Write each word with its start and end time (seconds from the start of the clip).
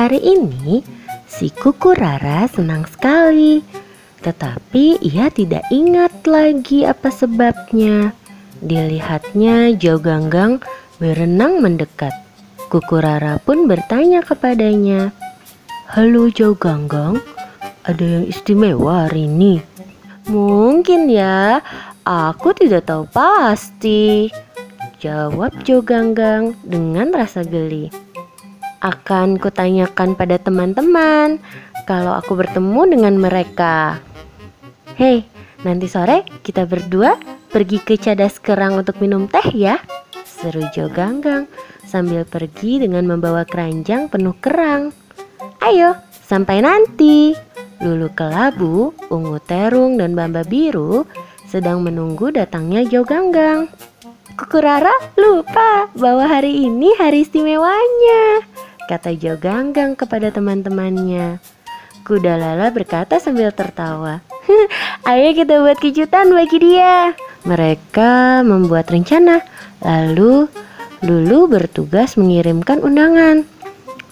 Hari 0.00 0.16
ini 0.16 0.80
si 1.28 1.52
kuku 1.52 1.92
Rara 1.92 2.48
senang 2.48 2.88
sekali, 2.88 3.60
tetapi 4.24 4.96
ia 5.04 5.28
tidak 5.28 5.68
ingat 5.68 6.24
lagi 6.24 6.88
apa 6.88 7.12
sebabnya. 7.12 8.16
Dilihatnya 8.64 9.76
Jauh 9.76 10.00
Ganggang 10.00 10.64
berenang 10.96 11.60
mendekat. 11.60 12.16
Kuku 12.72 12.96
Rara 12.96 13.36
pun 13.44 13.68
bertanya 13.68 14.24
kepadanya, 14.24 15.12
"Halo 15.92 16.32
Jauh 16.32 16.56
Ganggang, 16.56 17.20
ada 17.84 18.00
yang 18.00 18.24
istimewa 18.24 19.04
hari 19.04 19.28
ini?" 19.28 19.60
Mungkin 20.32 21.12
ya, 21.12 21.60
aku 22.08 22.56
tidak 22.56 22.88
tahu 22.88 23.04
pasti. 23.04 24.32
Jawab 24.96 25.60
Jo 25.60 25.84
Ganggang 25.84 26.56
dengan 26.64 27.12
rasa 27.12 27.44
geli. 27.44 27.99
Akan 28.80 29.36
kutanyakan 29.36 30.16
pada 30.16 30.40
teman-teman 30.40 31.36
kalau 31.84 32.16
aku 32.16 32.32
bertemu 32.32 32.96
dengan 32.96 33.14
mereka. 33.20 34.00
Hei, 34.96 35.28
nanti 35.60 35.84
sore 35.84 36.24
kita 36.40 36.64
berdua 36.64 37.20
pergi 37.52 37.76
ke 37.84 38.00
Cadas 38.00 38.40
Kerang 38.40 38.80
untuk 38.80 38.96
minum 39.04 39.28
teh 39.28 39.52
ya. 39.52 39.76
Seru 40.24 40.64
Jo 40.72 40.88
Ganggang 40.88 41.44
sambil 41.84 42.24
pergi 42.24 42.80
dengan 42.80 43.04
membawa 43.04 43.44
keranjang 43.44 44.08
penuh 44.08 44.32
kerang. 44.40 44.96
Ayo, 45.60 46.00
sampai 46.24 46.64
nanti. 46.64 47.36
Lulu 47.84 48.12
Kelabu, 48.16 48.96
Ungu 49.12 49.40
Terung, 49.44 50.00
dan 50.00 50.16
Bamba 50.16 50.40
Biru 50.44 51.04
sedang 51.44 51.84
menunggu 51.84 52.32
datangnya 52.32 52.84
Jo 52.88 53.04
Ganggang. 53.04 53.68
Kuku 54.40 54.56
Rara 54.56 54.92
lupa 55.20 55.92
bahwa 55.92 56.24
hari 56.24 56.64
ini 56.64 56.96
hari 56.96 57.28
istimewanya, 57.28 58.40
kata 58.90 59.14
Jo 59.14 59.38
Ganggang 59.38 59.94
kepada 59.94 60.34
teman-temannya. 60.34 61.38
Kuda 62.02 62.34
Lala 62.34 62.74
berkata 62.74 63.22
sambil 63.22 63.54
tertawa. 63.54 64.18
Ayo 65.06 65.30
kita 65.30 65.62
buat 65.62 65.78
kejutan 65.78 66.34
bagi 66.34 66.58
dia. 66.58 67.14
Mereka 67.46 68.42
membuat 68.42 68.90
rencana, 68.90 69.46
lalu 69.78 70.50
Lulu 71.00 71.48
bertugas 71.48 72.20
mengirimkan 72.20 72.84
undangan. 72.84 73.48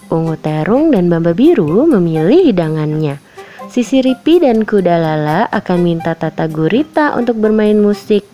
Ungu 0.09 0.33
Terung 0.41 0.89
dan 0.89 1.05
Bamba 1.05 1.37
Biru 1.37 1.85
memilih 1.85 2.49
hidangannya. 2.49 3.21
Sisi 3.69 4.01
Ripi 4.01 4.41
dan 4.41 4.65
Kuda 4.65 4.97
Lala 4.97 5.45
akan 5.53 5.85
minta 5.85 6.17
Tata 6.17 6.49
Gurita 6.49 7.13
untuk 7.13 7.37
bermain 7.37 7.77
musik. 7.77 8.25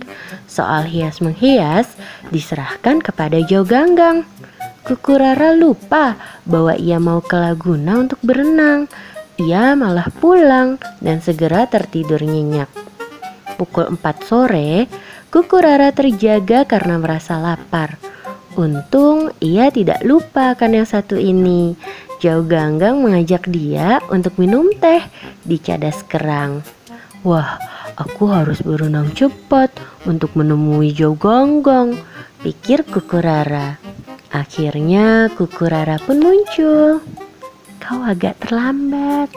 Soal 0.47 0.87
hias 0.87 1.19
menghias 1.19 1.99
diserahkan 2.31 3.03
kepada 3.03 3.43
Jo 3.43 3.67
Ganggang. 3.67 4.23
Kuku 4.85 5.17
Rara 5.17 5.57
lupa 5.57 6.13
bahwa 6.45 6.77
ia 6.77 7.01
mau 7.01 7.17
ke 7.17 7.33
Laguna 7.33 8.05
untuk 8.05 8.21
berenang. 8.21 8.85
Ia 9.41 9.73
malah 9.73 10.13
pulang 10.13 10.77
dan 11.01 11.25
segera 11.25 11.65
tertidur 11.65 12.21
nyenyak. 12.21 12.69
Pukul 13.57 13.97
4 13.97 14.29
sore, 14.29 14.85
Kuku 15.33 15.57
Rara 15.57 15.89
terjaga 15.89 16.69
karena 16.69 17.01
merasa 17.01 17.41
lapar. 17.41 17.97
Untung 18.61 19.33
ia 19.41 19.73
tidak 19.73 20.05
lupa 20.05 20.53
akan 20.53 20.77
yang 20.77 20.87
satu 20.87 21.17
ini. 21.17 21.73
Jauh 22.21 22.45
Ganggang 22.45 23.01
mengajak 23.01 23.49
dia 23.49 23.97
untuk 24.13 24.37
minum 24.37 24.69
teh 24.69 25.01
di 25.41 25.57
cadas 25.57 26.05
kerang. 26.05 26.61
Wah, 27.25 27.57
aku 27.97 28.29
harus 28.29 28.61
berenang 28.61 29.09
cepat 29.17 29.73
untuk 30.05 30.37
menemui 30.37 30.93
Jauh 30.93 31.17
Ganggang, 31.17 31.97
pikir 32.45 32.85
Kuku 32.85 33.17
Rara. 33.17 33.94
Akhirnya 34.35 35.31
Kuku 35.31 35.63
Rara 35.63 35.95
pun 35.95 36.19
muncul. 36.19 36.99
Kau 37.79 38.03
agak 38.03 38.35
terlambat, 38.43 39.31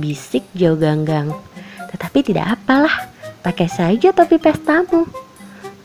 bisik 0.00 0.48
Jauh 0.56 0.80
Ganggang. 0.80 1.28
Tetapi 1.92 2.24
tidak 2.24 2.56
apalah, 2.56 3.12
pakai 3.44 3.68
saja 3.68 4.16
topi 4.16 4.40
pestamu. 4.40 5.04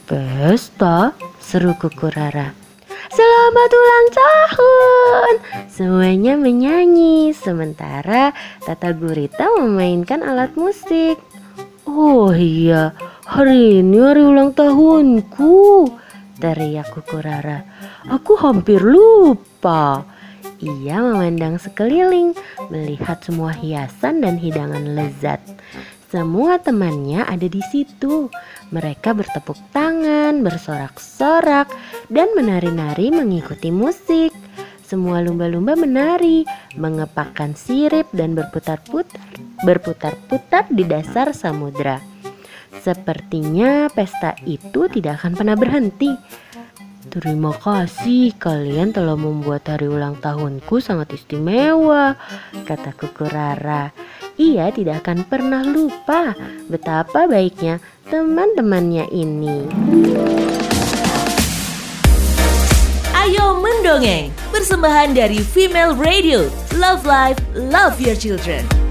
Pesta, 0.08 1.12
seru 1.44 1.76
Kuku 1.76 2.08
Rara. 2.08 2.56
Selamat 3.12 3.70
ulang 3.76 4.08
tahun! 4.16 5.34
Semuanya 5.68 6.40
menyanyi, 6.40 7.36
sementara 7.36 8.32
Tata 8.64 8.96
Gurita 8.96 9.52
memainkan 9.60 10.24
alat 10.24 10.56
musik. 10.56 11.20
Oh 11.84 12.32
iya, 12.32 12.96
hari 13.28 13.84
ini 13.84 14.00
hari 14.00 14.24
ulang 14.24 14.56
tahunku, 14.56 15.92
teriak 16.40 16.91
Kuku 16.91 17.19
Rara. 17.23 17.63
Aku 18.12 18.35
hampir 18.40 18.84
lupa. 18.84 20.06
Ia 20.63 21.03
memandang 21.03 21.59
sekeliling, 21.59 22.31
melihat 22.72 23.19
semua 23.22 23.51
hiasan 23.51 24.23
dan 24.23 24.40
hidangan 24.40 24.95
lezat. 24.95 25.44
Semua 26.07 26.62
temannya 26.63 27.28
ada 27.28 27.44
di 27.44 27.59
situ. 27.69 28.31
Mereka 28.72 29.12
bertepuk 29.12 29.59
tangan, 29.75 30.40
bersorak-sorak, 30.41 31.68
dan 32.07 32.31
menari-nari 32.40 33.12
mengikuti 33.12 33.68
musik. 33.68 34.31
Semua 34.85 35.19
lumba-lumba 35.19 35.75
menari, 35.75 36.47
mengepakkan 36.78 37.57
sirip 37.57 38.07
dan 38.16 38.38
berputar-putar, 38.38 39.18
berputar-putar 39.66 40.69
di 40.72 40.88
dasar 40.88 41.35
samudra. 41.35 42.15
Sepertinya 42.84 43.88
pesta 43.91 44.36
itu 44.44 44.88
tidak 44.91 45.22
akan 45.22 45.34
pernah 45.38 45.56
berhenti. 45.56 46.12
Terima 47.06 47.53
kasih 47.56 48.36
kalian 48.36 48.91
telah 48.91 49.16
membuat 49.16 49.69
hari 49.72 49.88
ulang 49.88 50.19
tahunku 50.19 50.84
sangat 50.84 51.16
istimewa, 51.16 52.18
kata 52.68 52.91
Kuku 52.91 53.30
Rara. 53.30 53.94
Ia 54.36 54.68
tidak 54.74 55.06
akan 55.06 55.24
pernah 55.24 55.63
lupa 55.63 56.36
betapa 56.68 57.24
baiknya 57.30 57.80
teman-temannya 58.12 59.07
ini. 59.16 59.57
Ayo 63.16 63.57
mendongeng, 63.63 64.30
persembahan 64.52 65.16
dari 65.16 65.40
Female 65.40 65.96
Radio. 65.96 66.52
Love 66.75 67.07
Life, 67.07 67.40
Love 67.56 67.97
Your 68.03 68.18
Children. 68.19 68.84